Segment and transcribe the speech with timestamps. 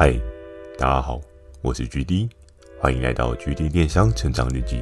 [0.00, 0.14] 嗨，
[0.78, 1.20] 大家好，
[1.60, 2.30] 我是 GD，
[2.80, 4.80] 欢迎来到 GD 电商成长日记。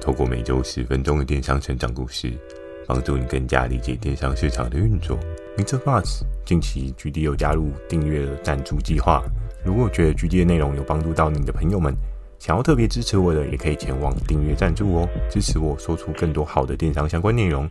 [0.00, 2.32] 透过每周十分钟的电商成长故事，
[2.84, 5.16] 帮助你更加理解电商市场的运作。
[5.56, 5.78] Mr.
[5.78, 9.22] Buzz，近期 GD 有加入订阅的赞助计划，
[9.64, 11.94] 如果觉得 GD 的内容有帮助到你的朋友们，
[12.40, 17.70] 想要特别支持我的，也可以前往订阅赞助哦，支持我说出更多好的电商相关内容。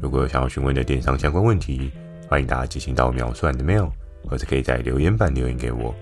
[0.00, 1.90] 如果有想要询问的电商相关问题，
[2.28, 3.90] 欢迎大家寄信到秒算的 mail，
[4.24, 5.94] 或者可以在留言板留言给我。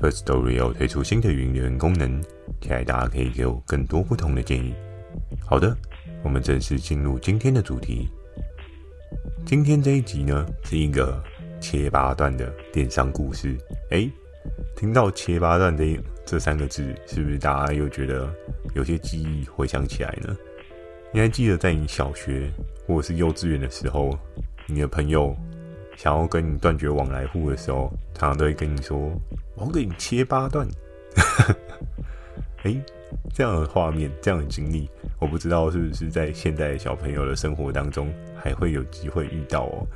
[0.00, 2.22] Firstory 有推出新的语音留言功能，
[2.60, 4.74] 期待大家可以给我更多不同的建议。
[5.44, 5.76] 好的，
[6.22, 8.08] 我们正式进入今天的主题。
[9.44, 11.22] 今天这一集呢，是一个
[11.60, 13.56] 切八段的电商故事。
[13.90, 14.10] 诶，
[14.76, 18.32] 听到切八段这这三个字，是不是大家又觉得
[18.74, 20.34] 有些记忆回想起来呢？
[21.12, 22.50] 你还记得在你小学
[22.86, 24.18] 或者是幼稚园的时候，
[24.66, 25.36] 你的朋友
[25.96, 28.98] 想要跟你断绝往来户的时候，常常都会跟你说
[29.56, 30.66] ：“我给你切八段。
[32.64, 32.80] ”诶，
[33.32, 39.86] 这样的画面，这样的经历，我不知道是不是在现在小朋友的生活当中还会有机会遇到哦。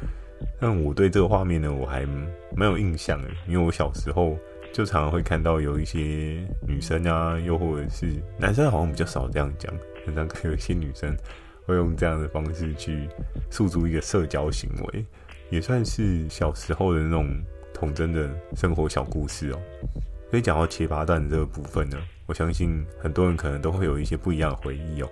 [0.60, 2.06] 但我对这个画面呢，我还
[2.54, 4.36] 蛮有印象的，因为我小时候。
[4.70, 9.74] 就常常会看到有一些女生啊，又或者是男生，好像比较少这样讲。
[10.04, 11.16] 常常有一些女生
[11.64, 13.08] 会用这样的方式去
[13.50, 15.04] 诉诸一个社交行为，
[15.50, 17.28] 也算是小时候的那种
[17.72, 19.60] 童真的生活小故事哦。
[20.30, 21.96] 所以讲到切八段的这个部分呢，
[22.26, 25.08] 我相信很多人可能都会有一些不一样的回忆哦。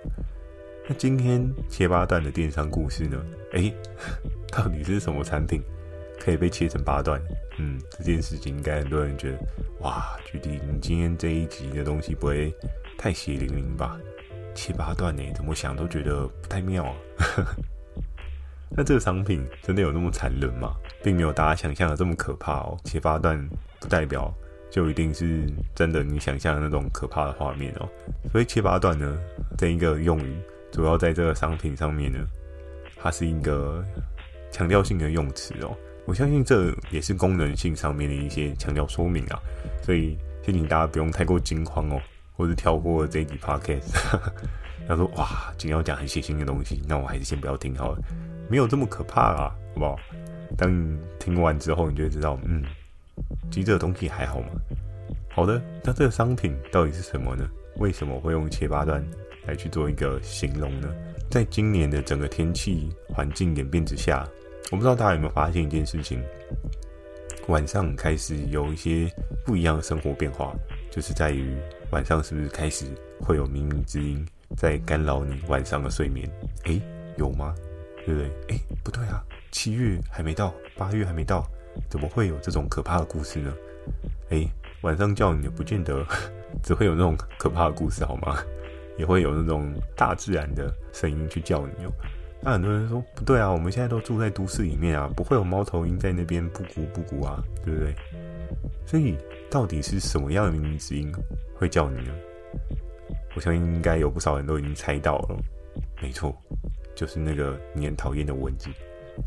[0.87, 3.17] 那今天切八段的电商故事呢？
[3.53, 3.73] 诶，
[4.51, 5.61] 到底是什么产品？
[6.19, 7.21] 可以被切成八段，
[7.57, 9.37] 嗯，这件事情应该很多人觉得，
[9.81, 12.53] 哇，GD，你今天这一集的东西不会
[12.97, 13.97] 太血淋淋吧？
[14.53, 16.95] 切八段呢，怎么想都觉得不太妙啊。
[18.69, 20.75] 那这个商品真的有那么残忍吗？
[21.03, 22.77] 并没有大家想象的这么可怕哦。
[22.83, 23.37] 切八段
[23.79, 24.33] 不代表
[24.69, 27.87] 就一定是真的你想象的那种可怕的画面哦。
[28.31, 29.17] 所以切八段呢，
[29.57, 30.37] 这一个用语
[30.71, 32.19] 主要在这个商品上面呢，
[32.97, 33.83] 它是一个
[34.51, 35.75] 强调性的用词哦。
[36.05, 39.39] 我相信这也是功能性上面的一些强调说明啊，
[39.81, 42.01] 所以提醒大家不用太过惊慌哦，
[42.33, 43.93] 或者跳过这一集 podcast。
[44.87, 47.99] 他说：“哇，今天要讲很血腥的东西，那我还是先不要听好了，
[48.49, 49.97] 没有这么可怕啊，好不好？”
[50.57, 52.63] 当你听完之后，你就知道，嗯，
[53.51, 54.47] 其实这个东西还好嘛。
[55.29, 57.47] 好的，那这个商品到底是什么呢？
[57.77, 59.05] 为什么会用切八段
[59.45, 60.87] 来去做一个形容呢？
[61.29, 64.27] 在今年的整个天气环境演变之下。
[64.71, 66.21] 我不知道大家有没有发现一件事情，
[67.47, 69.09] 晚上开始有一些
[69.45, 70.53] 不一样的生活变化，
[70.89, 71.55] 就是在于
[71.91, 72.85] 晚上是不是开始
[73.21, 74.25] 会有冥冥之音
[74.57, 76.29] 在干扰你晚上的睡眠？
[76.65, 76.81] 诶，
[77.17, 77.53] 有吗？
[78.07, 78.55] 对不对？
[78.55, 81.45] 诶，不对啊，七月还没到，八月还没到，
[81.89, 83.53] 怎么会有这种可怕的故事呢？
[84.29, 84.47] 诶，
[84.81, 86.05] 晚上叫你也不见得
[86.63, 88.37] 只会有那种可怕的故事好吗？
[88.97, 91.91] 也会有那种大自然的声音去叫你哦。
[92.41, 97.93] 那很多人说不对啊，我们现在都住在都市里面啊，不会有猫头鹰在那边布谷布谷啊，对不对？
[98.85, 99.17] 所以
[99.51, 101.11] 到底是什么样的靡靡之音
[101.57, 102.13] 会叫你呢？
[103.35, 105.37] 我相信应该有不少人都已经猜到了，
[106.01, 106.35] 没错，
[106.97, 108.69] 就是那个你很讨厌的蚊子。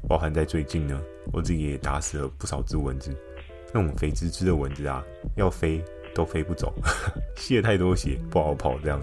[0.09, 1.01] 包含在最近呢，
[1.33, 3.17] 我自己也打死了不少只蚊子，
[3.73, 5.03] 那种肥滋滋的蚊子啊，
[5.37, 5.83] 要飞
[6.15, 6.75] 都飞不走，
[7.39, 9.01] 吸了太多血不好跑这样，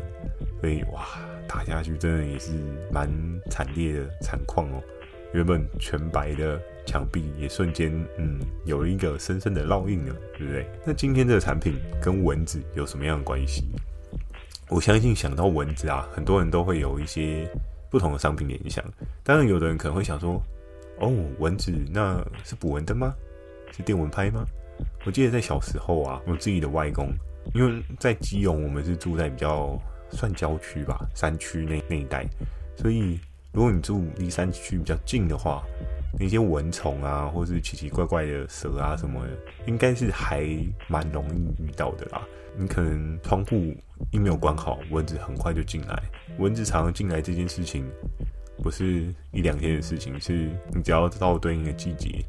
[0.62, 1.08] 所以哇。
[1.50, 2.52] 打下去真的也是
[2.92, 3.10] 蛮
[3.50, 4.84] 惨烈的惨况哦，
[5.34, 10.68] 原本全白的墙壁也瞬间嗯有了一个深深的烙印了，对不对？
[10.86, 13.64] 那今天这个产品跟蚊子有什么样的关系？
[14.68, 17.50] 我相信想到蚊子啊，很多人都会有一些
[17.90, 18.84] 不同的商品联想。
[19.24, 20.42] 当然，有的人可能会想说，
[21.00, 23.14] 哦，蚊子那是捕蚊灯吗？
[23.72, 24.46] 是电蚊拍吗？
[25.06, 27.10] 我记得在小时候啊，我自己的外公，
[27.54, 29.80] 因为在基隆，我们是住在比较。
[30.10, 32.26] 算郊区吧，山区那那一带，
[32.78, 33.20] 所以
[33.52, 35.62] 如果你住离山区比较近的话，
[36.20, 39.32] 那些蚊虫啊，或是奇奇怪怪的蛇啊什么的，
[39.66, 40.48] 应该是还
[40.88, 42.22] 蛮容易遇到的啦。
[42.58, 43.76] 你可能窗户
[44.12, 46.04] 一没有关好，蚊子很快就进来。
[46.40, 47.86] 蚊子常常进来这件事情，
[48.64, 52.26] 不是一两天的事情，是你只要到对应的季节，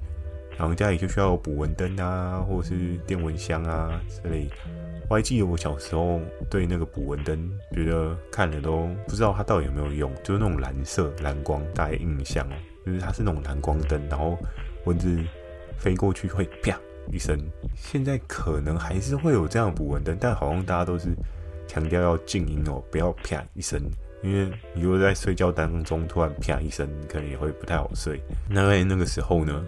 [0.59, 4.49] 然后家里就需要捕蚊灯啊，或是电蚊香啊之类。
[5.09, 6.21] 我还记得我小时候
[6.51, 12.47] 对那个捕蚊灯，觉得看了都不知道它到底有没有用，就是那种蓝色蓝光，大概印象，
[12.89, 14.39] 就是它是那种蓝光灯，然后
[14.85, 15.19] 蚊子
[15.77, 16.79] 飞过去会啪
[17.13, 17.39] 一声。
[17.75, 21.09] 现在可能还是会有这样的捕蚊灯，但好像大家都是
[21.67, 23.81] 强调要静音哦，不要啪一声，
[24.23, 28.21] 因为你如果在睡觉当中突然啪一声，可能也会不太好睡。
[28.49, 29.65] 那在那个时候呢，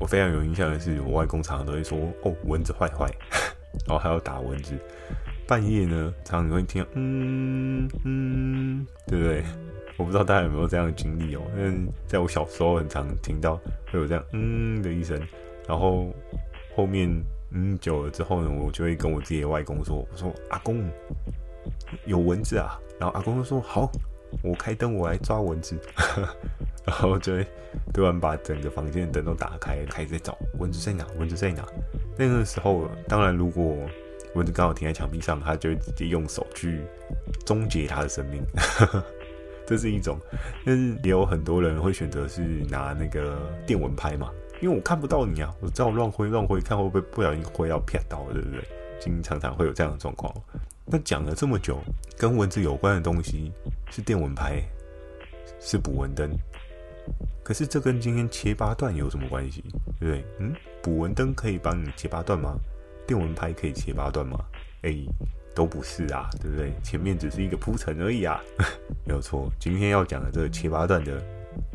[0.00, 3.10] 我非常有印象的是，我外公常常都会说：“哦，蚊子坏坏。
[3.86, 4.72] ”然后还要打蚊子。
[5.46, 9.44] 半夜呢，常常你会听到嗯嗯，对不对？
[9.96, 11.42] 我不知道大家有没有这样的经历哦。
[11.56, 13.56] 嗯，在我小时候很常听到
[13.90, 15.20] 会有这样嗯的一声，
[15.68, 16.12] 然后
[16.74, 17.08] 后面
[17.52, 20.84] 嗯久了之后呢，我就会跟我自己的外公说：“我说阿公
[22.06, 23.90] 有蚊子啊。”然后阿公就说：“好，
[24.42, 25.78] 我开灯，我来抓蚊子。
[26.86, 27.46] ”然后就会
[27.92, 31.64] 突然把整个房间的灯都打开，开始在找蚊子在哪，蚊子在哪。
[32.18, 33.76] 那个时候，当然如果
[34.34, 36.80] 蚊子刚好停在墙壁上，他就会直接用手去
[37.46, 38.42] 终结他的生命，
[39.66, 40.18] 这是一种。
[40.64, 44.30] 但是也有很多人会选择是拿那个电蚊拍嘛，
[44.60, 48.62] 因为我看不到你啊，我知道乱挥乱挥，看会不会不小心挥到啪到，对不对？
[49.00, 50.32] 经常常会有这样的状况。
[50.86, 51.78] 那讲了这么久，
[52.16, 53.52] 跟蚊子有关的东西
[53.90, 54.62] 是电蚊拍，
[55.60, 56.30] 是捕蚊灯。
[57.42, 59.62] 可是这跟今天切八段有什么关系？
[60.00, 60.24] 对不对？
[60.38, 62.56] 嗯，捕蚊灯可以帮你切八段吗？
[63.06, 64.38] 电蚊拍可以切八段吗？
[64.82, 64.94] 哎，
[65.54, 66.72] 都不是啊，对不对？
[66.82, 68.40] 前面只是一个铺陈而已啊，
[69.06, 69.50] 没有错。
[69.60, 71.22] 今天要讲的这七八段的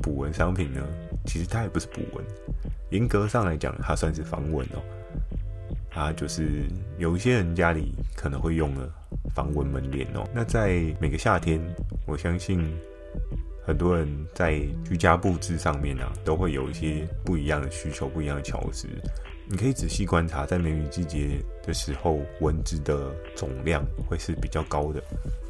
[0.02, 0.82] 捕蚊商品呢，
[1.26, 2.24] 其实它也不是捕蚊，
[2.90, 4.82] 严格上来讲，它算是防蚊哦。
[5.90, 6.68] 它就是
[6.98, 8.90] 有一些人家里可能会用的
[9.34, 10.24] 防蚊门帘哦。
[10.34, 11.60] 那在每个夏天，
[12.06, 12.72] 我相信。
[13.66, 18.88] 很多人在居家布置上面啊，都会有一些不一样的需求，不一样的巧思。
[19.52, 25.02] 你可以仔细观察，在梅雨季节的时候，蚊子的总量会是比较高的，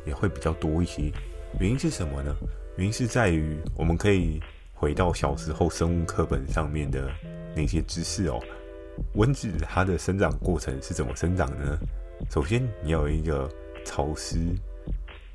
[0.05, 1.11] 也会比较多一些。
[1.59, 2.33] 原因是什么呢？
[2.77, 4.41] 原因是在于我们可以
[4.73, 7.11] 回到小时候生物课本上面的
[7.53, 8.39] 那些知识哦。
[9.15, 11.77] 蚊子它的生长过程是怎么生长的呢？
[12.31, 13.51] 首先，你要有一个
[13.83, 14.39] 潮湿。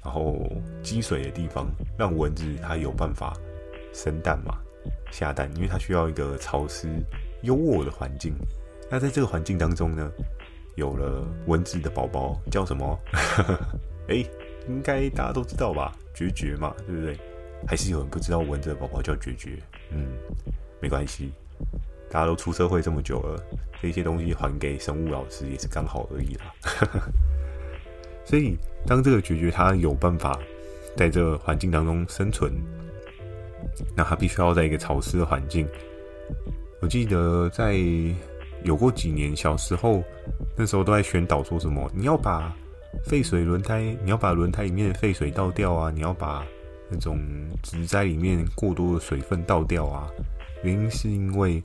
[0.03, 0.39] 然后
[0.83, 1.67] 积水的地方，
[1.99, 3.35] 让蚊子它有办法
[3.93, 4.59] 生蛋嘛，
[5.11, 6.89] 下蛋，因为它需要一个潮湿、
[7.45, 8.35] 优渥的环境。
[8.91, 10.11] 那在这个环境当中呢，
[10.77, 12.99] 有了蚊子的宝宝叫什么？
[14.09, 14.17] 哎，
[14.69, 15.93] 应该大家都知道吧？
[16.15, 17.17] 绝绝嘛，对不对？
[17.67, 19.59] 还是有人不知道蚊子的宝宝叫绝绝？
[19.91, 20.07] 嗯，
[20.81, 21.33] 没关系，
[22.11, 23.43] 大家都出社会这么久了，
[23.81, 26.55] 这些东西还给生物老师也是刚好而已啦。
[28.27, 28.57] 所以，
[28.87, 30.39] 当这个绝绝它有办法
[30.97, 32.53] 在这个环境当中生存，
[33.97, 35.67] 那它必须要在一个潮湿的环境。
[36.85, 37.79] 我记得在
[38.63, 40.05] 有过几年小时候，
[40.55, 42.55] 那时候都在宣导说什么：你要把
[43.07, 45.91] 废水轮胎，你要把轮胎里面的废水倒掉啊！
[45.91, 46.45] 你要把
[46.91, 47.19] 那种
[47.63, 50.11] 植栽里面过多的水分倒掉啊！
[50.63, 51.63] 原因是因为。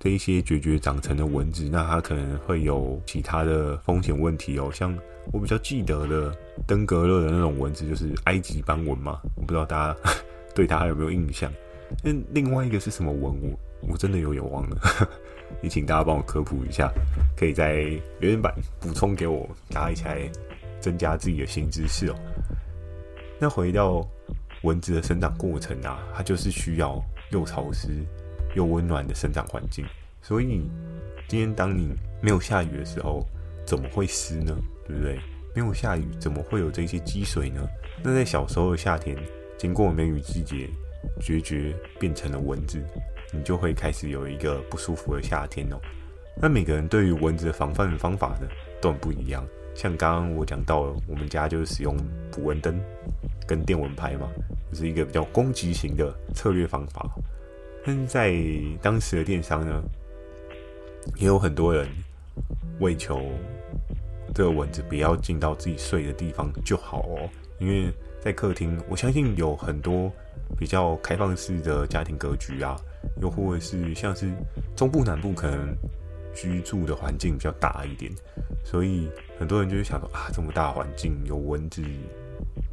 [0.00, 4.70] 这一些孑孓长成的蚊子，那它可能会有其他的风险问题哦。
[4.72, 4.96] 像
[5.32, 6.32] 我比较记得的
[6.68, 9.20] 登革热的那种蚊子，就是埃及斑蚊嘛。
[9.34, 10.00] 我不知道大家
[10.54, 11.52] 对它还有没有印象？
[12.02, 14.76] 那另外一个是什么文物我真的有点忘了。
[15.62, 16.92] 也请大家帮我科普一下，
[17.36, 17.76] 可以在
[18.20, 20.30] 留言板补充给我，大家一起来
[20.80, 22.14] 增加自己的新知识哦。
[23.38, 24.06] 那回到
[24.62, 27.88] 蚊子的生长过程啊，它就是需要又潮湿。
[28.54, 29.84] 又温暖的生长环境，
[30.22, 30.62] 所以
[31.28, 33.24] 今天当你没有下雨的时候，
[33.66, 34.56] 怎么会湿呢？
[34.86, 35.20] 对不对？
[35.54, 37.68] 没有下雨，怎么会有这些积水呢？
[38.02, 39.14] 那在小时候的夏天，
[39.58, 40.66] 经过梅雨季节，
[41.20, 42.82] 决绝变成了蚊子，
[43.32, 45.80] 你就会开始有一个不舒服的夏天哦。
[46.40, 48.48] 那每个人对于蚊子的防范方法呢，
[48.80, 49.44] 都很不一样。
[49.74, 51.96] 像刚刚我讲到，我们家就是使用
[52.32, 52.80] 捕蚊灯
[53.46, 54.28] 跟电蚊拍嘛，
[54.72, 57.08] 就是一个比较攻击型的策略方法。
[57.84, 58.36] 但是在
[58.82, 59.82] 当时的电商呢，
[61.16, 61.88] 也有很多人
[62.80, 63.22] 为求
[64.34, 67.28] 这个蚊子不要进到自己睡的地方就好哦。
[67.58, 67.90] 因为
[68.20, 70.12] 在客厅，我相信有很多
[70.56, 72.76] 比较开放式的家庭格局啊，
[73.20, 74.30] 又或者是像是
[74.76, 75.74] 中部南部可能
[76.34, 78.12] 居住的环境比较大一点，
[78.64, 81.82] 所以很多人就会想说啊，这么大环境有蚊子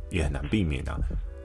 [0.09, 0.97] 也很难避免啊。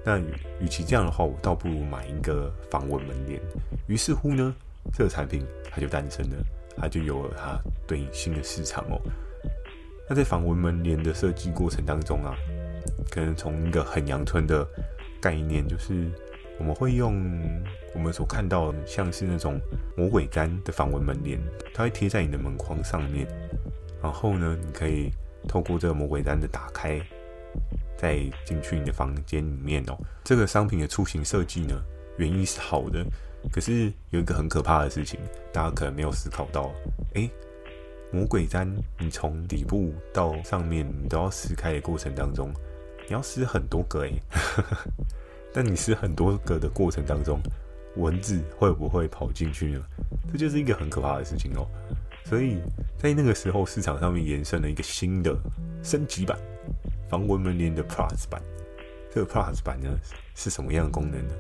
[0.04, 0.18] 那
[0.60, 3.40] 与其这样的话，我倒不如买一个防蚊门帘。
[3.86, 4.54] 于是乎呢，
[4.94, 6.36] 这个产品它就诞生了，
[6.76, 8.98] 它就有了它对应新的市场哦。
[10.08, 12.34] 那在防蚊门帘的设计过程当中啊，
[13.10, 14.66] 可能从一个很阳春的
[15.20, 16.10] 概念，就是
[16.58, 17.14] 我们会用
[17.94, 19.60] 我们所看到像是那种
[19.96, 21.38] 魔鬼毡的防蚊门帘，
[21.74, 23.26] 它会贴在你的门框上面，
[24.02, 25.10] 然后呢，你可以
[25.46, 27.00] 透过这个魔鬼毡的打开。
[27.98, 31.74] 再进去你的房间里面哦，这个商品的出行设计呢，
[32.16, 33.04] 原意是好的，
[33.52, 35.20] 可是有一个很可怕的事情，
[35.52, 36.70] 大家可能没有思考到，
[37.14, 37.28] 诶，
[38.10, 42.50] 魔鬼毡，你从底部到上面，你都要撕开的过程当中，
[43.10, 44.22] 你要撕很多个诶，
[45.52, 47.40] 但你撕很多个的过程当中，
[47.96, 49.82] 蚊子会不会跑进去呢？
[50.30, 51.66] 这就是一个很可怕的事情哦。
[52.24, 52.60] 所以
[52.96, 55.36] 在那个时候，市场上面延伸了一个新的
[55.82, 56.38] 升级版
[57.08, 58.40] 防蚊门帘的 Plus 版。
[59.12, 59.90] 这个 Plus 版呢
[60.36, 61.34] 是什么样的功能呢？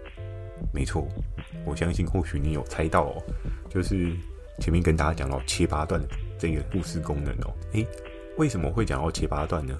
[0.74, 1.06] 没错，
[1.64, 3.22] 我相信或许你有猜到哦，
[3.68, 4.12] 就是
[4.58, 6.02] 前面跟大家讲到切八段
[6.36, 7.54] 这个故事功能哦。
[7.74, 7.86] 诶，
[8.38, 9.78] 为什么会讲到切八段呢？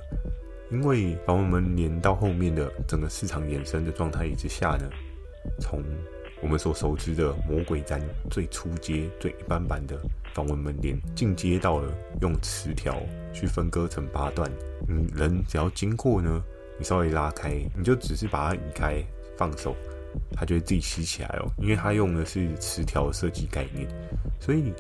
[0.70, 4.88] 因为防蚊门连到后面的整个市场衍生的状态之下呢，
[5.60, 5.82] 从
[6.42, 8.00] 我们所熟知的魔鬼毡
[8.30, 10.00] 最初阶、最一般版的
[10.32, 12.96] 防蚊门帘，进阶到了用磁条
[13.32, 14.50] 去分割成八段。
[14.88, 16.42] 嗯，人只要经过呢，
[16.78, 19.04] 你稍微拉开，你就只是把它移开，
[19.36, 19.76] 放手，
[20.32, 21.50] 它就会自己吸起来哦。
[21.58, 23.86] 因为它用的是磁条设计概念，
[24.40, 24.72] 所以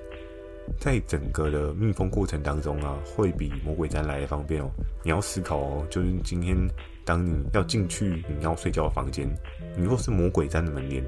[0.78, 4.70] 在整个的密封过程当中啊，会比魔鬼毡来的方便哦。
[5.02, 6.56] 你要思考哦，就是今天
[7.04, 9.28] 当你要进去你要睡觉的房间，
[9.76, 11.04] 你若是魔鬼毡的门帘。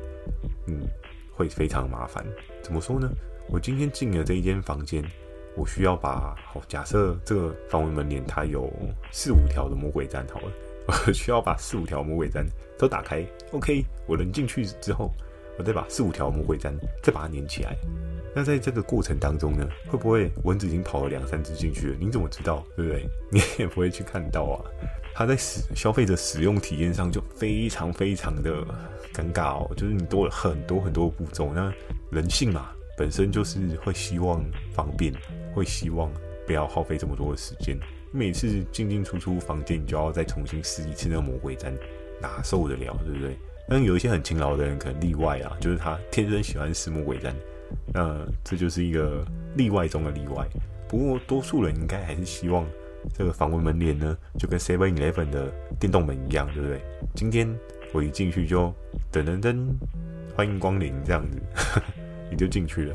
[0.67, 0.87] 嗯，
[1.35, 2.25] 会非常麻烦。
[2.63, 3.11] 怎么说呢？
[3.49, 5.03] 我今天进了这一间房间，
[5.57, 8.73] 我需要把好，假设这个防蚊门帘它有
[9.11, 10.53] 四五条的魔鬼毡，好了，
[10.87, 12.47] 我需要把四五条魔鬼毡
[12.79, 13.27] 都打开。
[13.51, 15.13] OK，我人进去之后，
[15.59, 17.77] 我再把四五条魔鬼毡再把它粘起来。
[18.35, 21.97] 那在这个过程当中呢，会不会蚊子已经跑了两三只进去了？
[22.01, 22.65] 你怎么知道？
[22.77, 23.09] 对不对？
[23.31, 24.65] 你也不会去看到啊。
[25.15, 28.65] 它在使消费者使用体验上就非常非常的
[29.13, 31.53] 尴尬哦，就是你多了很多很多步骤。
[31.55, 31.71] 那
[32.11, 35.13] 人性嘛，本身就是会希望方便，
[35.55, 36.11] 会希望
[36.47, 37.79] 不要耗费这么多的时间。
[38.11, 41.71] 每次进进出出房间，你就要再重新试一次那个魔鬼毡，
[42.21, 43.37] 哪受得了，对不对？
[43.69, 47.33] 但有一些很勤劳的人可能例外啊，就是他天生喜欢试魔鬼毡，
[47.93, 49.25] 那这就是一个
[49.57, 50.47] 例外中的例外。
[50.89, 52.67] 不过多数人应该还是希望。
[53.13, 56.81] 这个防蚊门帘呢，就跟 Seven Eleven 的电动门一样，对不对？
[57.17, 57.53] 今天
[57.93, 58.73] 我一进去就
[59.13, 59.67] 噔噔噔，
[60.37, 61.83] 欢迎光临这样子，
[62.31, 62.95] 你就进去了。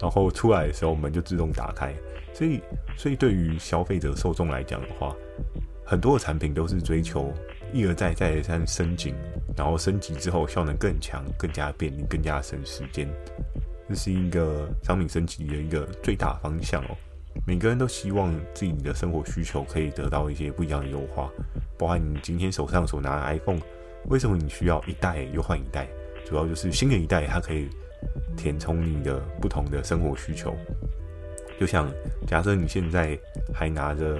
[0.00, 1.94] 然后出来的时候门就自动打开。
[2.32, 2.62] 所以，
[2.96, 5.14] 所以对于消费者受众来讲的话，
[5.84, 7.30] 很多的产品都是追求
[7.74, 9.12] 一而再再而三升级，
[9.54, 13.06] 然后升级之后效能更强、更加便利、更加省时间。
[13.88, 16.96] 这是一个商品升级的一个最大方向哦。
[17.46, 21.30] 每个人都希望自己的生活需求可以得到一些不一样的优化，
[21.78, 23.60] 包含你今天手上所拿的 iPhone，
[24.06, 25.86] 为什么你需要一代又换一代？
[26.24, 27.68] 主要就是新的一代它可以
[28.36, 30.56] 填充你的不同的生活需求。
[31.60, 31.90] 就像
[32.26, 33.18] 假设你现在
[33.54, 34.18] 还拿着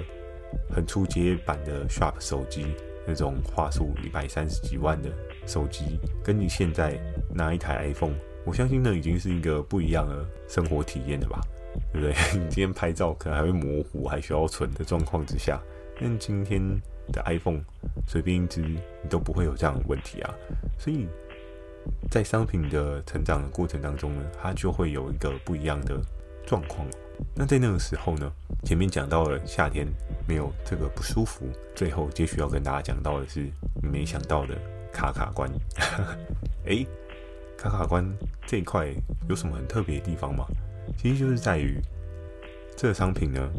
[0.73, 2.67] 很初阶版的 Sharp 手机，
[3.05, 5.09] 那种画素一百三十几万的
[5.45, 6.99] 手机，跟你现在
[7.33, 8.15] 拿一台 iPhone，
[8.47, 11.39] 我相信那已经是一个不一样的生活体验了吧。
[11.93, 12.13] 对不对？
[12.33, 15.61] 你今天拍照可能还会模糊，还需要存的状况之下，
[15.99, 16.59] 那今天
[17.13, 17.61] 的 iPhone
[18.07, 20.33] 随便一支，你都不会有这样的问题啊。
[20.79, 21.07] 所以
[22.09, 26.01] 在商品的成长的过程当中呢，它就会有一个不一样的
[26.47, 26.87] 状况。
[27.35, 28.31] 那在那个时候呢，
[28.63, 29.85] 前面讲到了夏天
[30.27, 33.41] 没有这个不舒服，最后接续要跟大家讲到的是
[33.83, 34.55] 你没想到的
[34.91, 35.47] 卡卡关。
[36.65, 36.87] 诶，
[37.57, 38.07] 卡卡关
[38.45, 38.87] 这一块
[39.27, 40.45] 有什么很特别的地方吗？
[40.97, 41.81] 其实就是在于
[42.75, 43.49] 这个商品呢，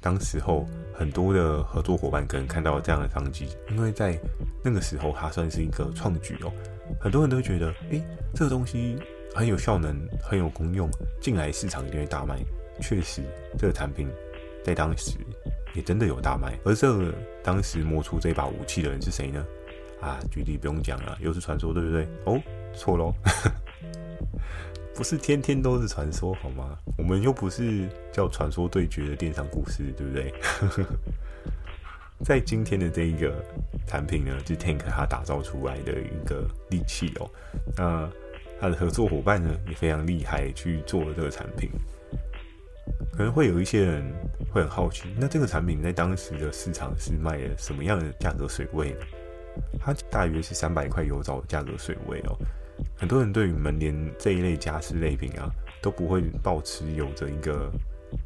[0.00, 4.18] 当时候很多的合作伙伴可能看到了这样的商机，因为在
[4.62, 6.52] 那个时候它算是一个创举哦。
[7.00, 8.02] 很多人都觉得，诶，
[8.34, 8.96] 这个东西
[9.34, 10.88] 很有效能，很有功用，
[11.20, 12.38] 进来市场一定会大卖。
[12.80, 13.22] 确实，
[13.58, 14.08] 这个产品
[14.62, 15.18] 在当时
[15.74, 16.56] 也真的有大卖。
[16.64, 17.12] 而这个
[17.42, 19.44] 当时摸出这把武器的人是谁呢？
[20.00, 22.06] 啊，具体不用讲了，又是传说，对不对？
[22.24, 22.40] 哦，
[22.78, 23.12] 错喽。
[24.94, 26.76] 不是天天都是传说好吗？
[26.96, 30.34] 我们又不是叫传说对决的电商故事，对不对？
[32.24, 33.32] 在今天的这一个
[33.86, 37.30] 产品呢，是 Tank 他打造出来的一个利器哦。
[37.76, 38.10] 那
[38.60, 41.70] 他的合作伙伴呢也非常厉害，去做了这个产品。
[43.12, 44.02] 可能会有一些人
[44.50, 49.00] 会很好奇，那这个产品在当时的市场是卖了什么样的价格水位呢？
[49.78, 52.36] 它大约是三百块油找的价格水位哦。
[52.96, 57.70] 很多人对于门帘这一类家饰类品啊，都不会抱持有着一个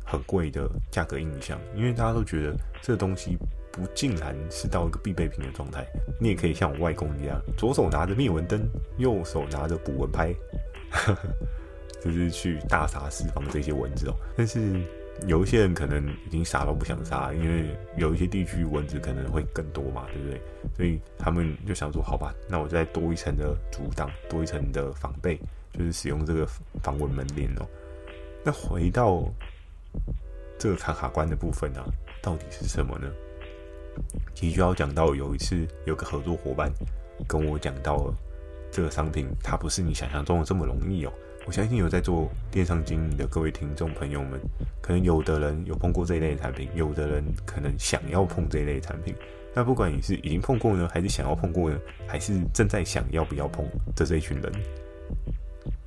[0.04, 3.36] 很贵的价格印象，因为大家都觉得这东西
[3.70, 5.86] 不尽然是到一个必备品的状态。
[6.20, 8.60] 你也可以像我外公一样，左手拿着灭蚊灯，
[8.98, 10.34] 右手拿着捕蚊拍，
[12.02, 14.14] 就是去大杀四方这些蚊子哦。
[14.36, 14.80] 但是
[15.26, 20.40] 有一些人可能已经杀都不想杀，因为有一些地区蚊子可能会更多嘛，对不对？
[20.76, 25.38] 所以他们就想说，好吧，那我再多一层的阻挡，多一层的防备，
[25.72, 26.46] 就是使用这个
[26.82, 27.66] 防蚊门帘哦。
[28.44, 29.22] 那回到
[30.58, 31.84] 这个卡卡关的部分啊，
[32.20, 33.08] 到底是什么呢？
[34.34, 36.72] 其实就要讲到有一次有个合作伙伴
[37.28, 38.14] 跟我讲到了
[38.70, 41.12] 这个商品它不是你想象中的这么容易哦。
[41.44, 44.40] 我相信有在做电商经营的各位听众朋友们，
[44.80, 49.14] 可能有的人有碰过这一类产品，有的人可能想要碰这一类产品。
[49.54, 54.52] 那不管你是已经碰过呢，还是想要碰过呢，还是正在想要不要碰的这一群人，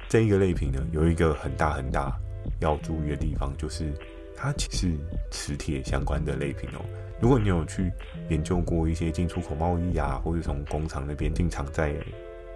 [0.10, 2.16] 这一个类品呢，有一个很大很大
[2.60, 3.94] 要注意的地方，就是
[4.36, 4.92] 它其实
[5.32, 6.84] 磁铁相关的类品哦。
[7.22, 7.90] 如果你有去
[8.30, 11.96] 研究过一些进出口贸易啊，或者从工厂那边进场在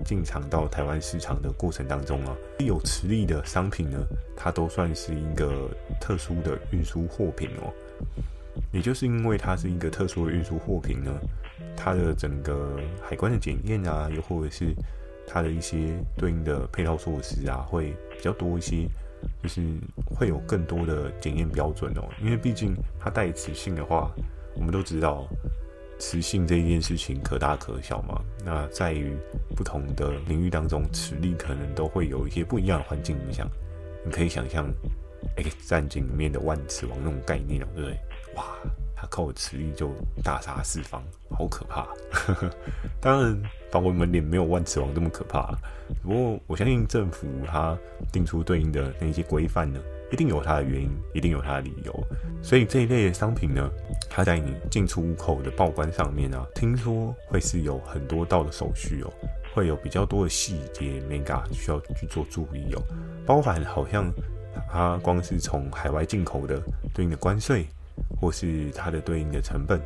[0.06, 3.98] 进场到台湾市场的过程当中啊，有磁力的商品呢，
[4.36, 7.74] 它都算是一个特殊的运输货品哦。
[8.72, 11.12] 也就是因为它是一个特殊的运输货品呢，
[11.78, 14.74] 它的整个海关的检验啊，又或者是
[15.28, 18.88] 它的一些对应的配套措施啊，会比较多一些，
[19.44, 19.62] 就是
[20.06, 22.04] 会有更多的检验标准哦。
[22.22, 24.12] 因为毕竟它带磁性的话，
[24.56, 25.28] 我们都知道
[26.00, 28.20] 磁性这一件事情可大可小嘛。
[28.44, 29.16] 那在于
[29.56, 33.48] 不同的领域当中，磁力可能都会有一些不一样的环境影响。
[34.06, 34.66] 你可以想象
[35.36, 38.00] 《X 战警》里面的万磁王那种概念哦，对不对？
[38.36, 38.46] 哇，
[38.96, 39.92] 他靠磁力就
[40.24, 41.88] 大杀四方，好可怕！
[43.02, 45.54] 当然，防蚊门帘没有万磁王这么可怕。
[46.02, 47.78] 不过，我相信政府他
[48.12, 49.80] 定出对应的那些规范呢，
[50.12, 52.08] 一定有它的原因，一定有它的理由。
[52.42, 53.70] 所以这一类的商品呢，
[54.10, 59.14] 它在你进出口的报关上面啊，听说会是有很多道的手续哦，
[59.54, 62.82] 会有比较多的细节，mega 需要去做注意哦，
[63.26, 64.12] 包含好像
[64.72, 66.62] 它光是从海外进口的
[66.94, 67.66] 对应的关税。
[68.22, 69.78] 或是它的对应的成本，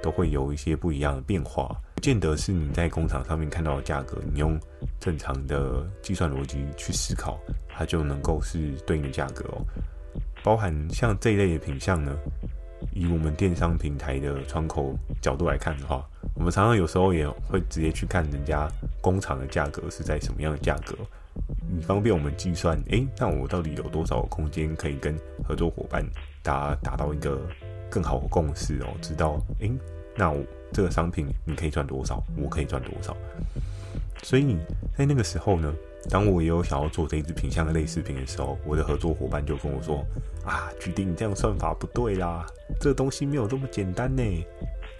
[0.00, 4.56] 都会有一些不一样的变化，不见得是你在工厂上面看到的价格，你用
[5.00, 7.36] 正常的计算逻辑去思考，
[7.78, 9.62] 它就能够是对应的价格哦。
[10.42, 12.12] 包含像这一类的品项呢，
[12.92, 16.04] 以我们电商平台的窗口角度来看的话，
[16.34, 18.68] 我们常常有时候也会直接去看人家
[19.00, 20.96] 工厂的价格是在什么样的价格，
[21.70, 25.16] 以方便我们计算，诶，那我到底有多少空间可以跟
[25.46, 26.04] 合作伙伴
[26.42, 27.40] 达达到一个
[27.88, 29.70] 更好的共识哦，知道，诶，
[30.16, 30.42] 那我
[30.72, 33.16] 这个商品你可以赚多少，我可以赚多少。
[34.22, 34.56] 所以
[34.96, 35.72] 在那个时候呢，
[36.08, 40.04] 当我也有想要做这一支品相的类似品的时候，我的合作伙伴就跟我说
[40.44, 42.46] ：“啊，决定你这样算法不对啦，
[42.80, 44.22] 这个东西没有这么简单呢。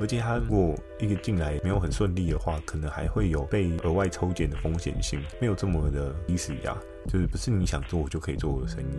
[0.00, 8.98] 而且他如果一个进来没有很顺利的话，可能还会有被额外抽检的风险性，没有这么的 easy 呀，就是不是你想做就可以做的生意。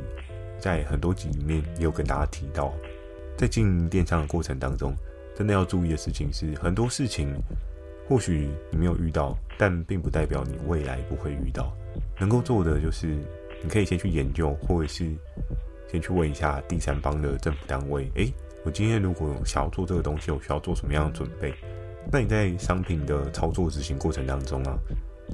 [0.59, 2.73] 在很多集里面也有跟大家提到。”
[3.37, 4.93] 在经营电商的过程当中，
[5.33, 7.33] 真的要注意的事情是，很多事情
[8.09, 11.73] 或许你没有遇到，但并不代表你未来不会遇到。
[12.19, 13.07] 能够做的就是，
[13.63, 15.09] 你可以先去研究，或者是
[15.87, 18.11] 先去问一下第三方的政府单位。
[18.15, 18.33] 诶，
[18.65, 21.53] 我今天如果想要做这个东西，我需要做什么样的准备？
[22.11, 24.77] 那你在商品的操作执行过程当中啊，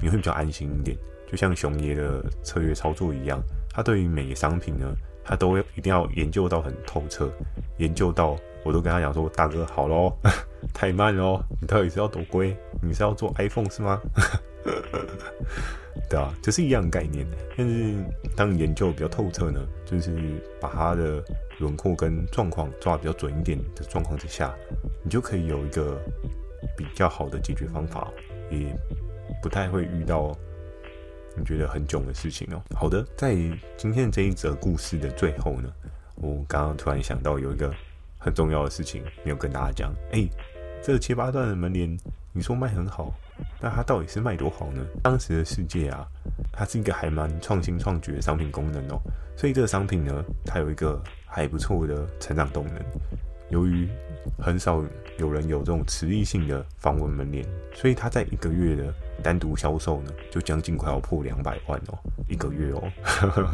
[0.00, 0.96] 你会比较安心一点。
[1.26, 4.86] 就像熊爷的策略操作一样，他对于每个商品呢，
[5.24, 7.28] 他都要一定要研究到很透彻，
[7.78, 10.16] 研究到我都跟他讲说，大哥好喽，
[10.72, 12.56] 太慢喽，你到底是要多贵？
[12.80, 14.00] 你是要做 iPhone 是吗？
[16.08, 17.26] 对啊，就是一样概念。
[17.56, 17.94] 但是
[18.36, 20.12] 当研究比较透彻呢，就是
[20.60, 21.22] 把它的
[21.58, 24.54] 轮廓跟状况抓得比较准一点的状况之下，
[25.02, 25.98] 你就可以有一个
[26.76, 28.10] 比较好的解决方法，
[28.50, 28.76] 也
[29.42, 30.36] 不太会遇到。
[31.38, 32.62] 你觉得很囧的事情哦。
[32.74, 33.34] 好的，在
[33.76, 35.70] 今天这一则故事的最后呢，
[36.14, 37.70] 我刚刚突然想到有一个
[38.16, 39.92] 很重要的事情没有跟大家讲。
[40.12, 40.26] 哎，
[40.82, 41.94] 这个七八段的门帘，
[42.32, 43.12] 你说卖很好，
[43.60, 44.84] 那它到底是卖多好呢？
[45.02, 46.06] 当时的世界啊，
[46.52, 49.00] 它是一个还蛮创新创举的商品功能哦，
[49.36, 52.74] 所以这个商品呢，它有一个还不错的成长动能。
[53.50, 53.88] 由于
[54.38, 54.82] 很少
[55.18, 61.98] 有人有这种磁力性的防蚊门帘，所以它在一个月的单独销售呢，就将近快要破两百万哦，
[62.28, 62.82] 一个月哦，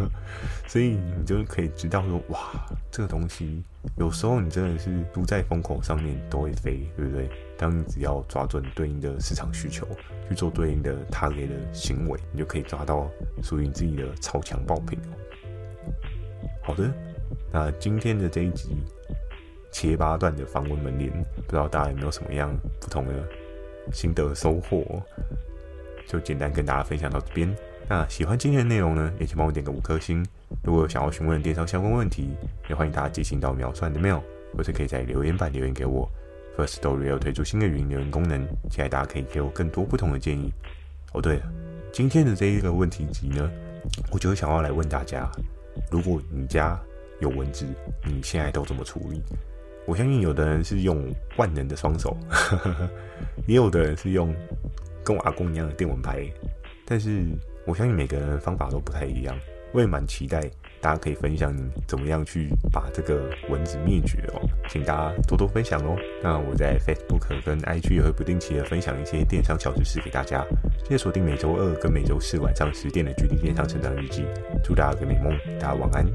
[0.66, 2.50] 所以你就可以知道说，哇，
[2.90, 3.62] 这个东西
[3.96, 7.30] 有时候你真的是都在风口上面都会飞，对不对？
[7.56, 9.86] 当你只要抓准对应的市场需求，
[10.28, 13.10] 去做对应的他人的行为，你就可以抓到
[13.42, 15.12] 属于你自己的超强爆品哦。
[16.62, 16.92] 好的，
[17.52, 18.76] 那今天的这一集。
[19.74, 23.14] 切八段的防蚊门帘，不知道大家有没有什么样不同的
[23.90, 25.02] 心得收获？
[26.06, 27.54] 就简单跟大家分享到这边。
[27.88, 30.24] 那喜欢今天的内容呢，也请帮我点个五颗星。
[30.62, 32.30] 如果有想要询问电商相关问题，
[32.68, 34.20] 也欢迎大家寄信到秒算的 mail，
[34.56, 36.08] 或者可以在留言板留言给我。
[36.56, 40.52] Firstory 要推出新的语音留言功能，期待大家可以给我更多不同的建议。
[41.12, 41.42] 哦，对了，
[41.92, 43.50] 今天的这一个问题集呢，
[44.10, 45.30] 我就想要来问大家：
[45.90, 46.78] 如果你家
[47.20, 47.66] 有蚊子，
[48.06, 49.22] 你现在都怎么处理？
[49.86, 52.16] 我相信有的人是用万能的双手，
[53.48, 54.32] 也有的人是用
[55.04, 56.24] 跟我阿公一样的电蚊拍，
[56.84, 57.24] 但是
[57.66, 59.36] 我相信每个人的方法都不太一样。
[59.74, 60.38] 我也蛮期待
[60.82, 65.96] 大家可以分享你怎么样去把这个蚊子灭绝哦，请大家多多分享哦。
[66.22, 70.44] 那我在 Facebook 跟 IG 也会不定期的分享一些电商小知识给大家。
[70.84, 74.22] 记得锁定每周二跟每周四晚上十点的《距离电商成长日记》。
[74.62, 76.06] 祝大家个美梦，大家晚安。